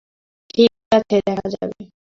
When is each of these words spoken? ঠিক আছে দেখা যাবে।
ঠিক 0.49 0.71
আছে 0.91 1.15
দেখা 1.27 1.47
যাবে। 1.53 1.79